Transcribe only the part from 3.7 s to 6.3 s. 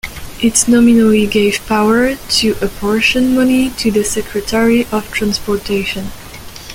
to the Secretary of Transportation.